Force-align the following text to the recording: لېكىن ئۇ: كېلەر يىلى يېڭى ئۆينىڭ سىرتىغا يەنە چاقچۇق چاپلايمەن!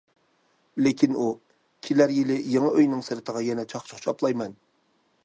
لېكىن 0.85 1.13
ئۇ: 1.23 1.27
كېلەر 1.89 2.15
يىلى 2.17 2.39
يېڭى 2.55 2.71
ئۆينىڭ 2.79 3.07
سىرتىغا 3.11 3.47
يەنە 3.49 3.67
چاقچۇق 3.75 4.03
چاپلايمەن! 4.07 4.57